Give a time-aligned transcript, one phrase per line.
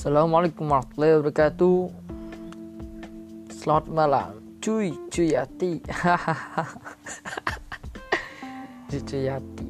[0.00, 1.92] Assalamualaikum warahmatullahi wabarakatuh.
[3.52, 4.40] Selamat malam.
[4.64, 5.76] Cuy, cuy hati.
[8.88, 9.68] Cuy hati.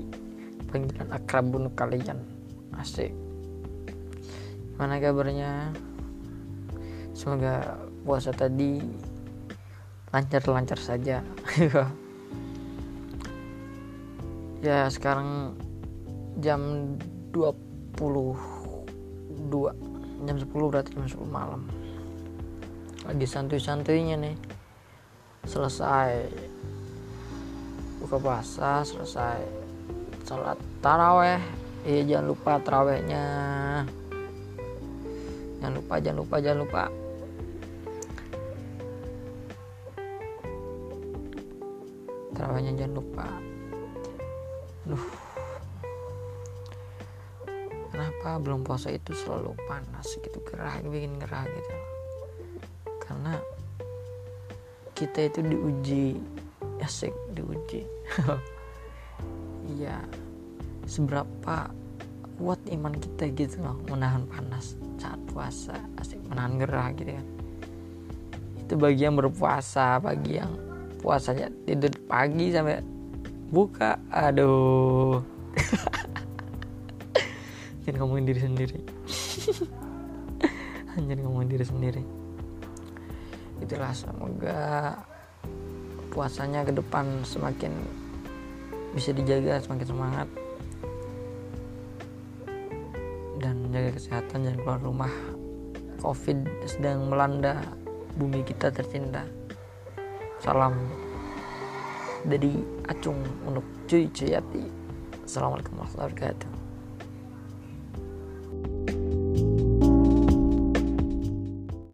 [0.71, 2.23] Panggilan akrab bunuh kalian.
[2.79, 3.11] Asik.
[4.79, 5.75] Mana kabarnya?
[7.11, 8.87] Semoga puasa tadi
[10.15, 11.27] Lancar-lancar saja.
[14.63, 15.59] Ya sekarang
[16.39, 16.95] Jam
[17.35, 19.90] 22
[20.25, 21.65] jam 10 berarti jam 10 malam.
[23.09, 24.37] Lagi santuy-santuynya nih.
[25.49, 26.29] Selesai
[28.01, 29.41] buka puasa selesai
[30.25, 31.41] sholat taraweh.
[31.85, 33.25] Iya jangan lupa tarawehnya.
[35.61, 36.85] Jangan lupa jangan lupa jangan lupa.
[42.37, 43.27] Tarawehnya jangan lupa.
[44.85, 45.20] Duh
[48.21, 51.73] kenapa belum puasa itu selalu panas gitu gerah bikin gerah gitu.
[53.01, 53.41] Karena
[54.93, 56.05] kita itu diuji
[56.85, 57.89] asik diuji.
[59.71, 60.03] Iya
[60.83, 61.71] seberapa
[62.35, 67.27] kuat iman kita gitu loh menahan panas saat puasa asik menahan gerah gitu kan.
[68.67, 70.53] Itu bagi yang berpuasa bagi yang
[71.01, 72.83] puasanya tidur pagi sampai
[73.49, 75.23] buka aduh
[77.91, 78.79] anjir ngomongin diri sendiri.
[80.95, 82.03] Anjir ngomongin diri sendiri.
[83.59, 84.95] Itulah semoga
[86.15, 87.75] puasanya ke depan semakin
[88.95, 90.29] bisa dijaga semakin semangat.
[93.43, 95.11] Dan menjaga kesehatan dan keluar rumah.
[95.99, 97.59] Covid sedang melanda
[98.15, 99.27] bumi kita tercinta.
[100.39, 100.79] Salam
[102.23, 102.55] dari
[102.87, 104.63] acung untuk cuy cuy hati
[105.25, 106.60] assalamualaikum warahmatullahi wabarakatuh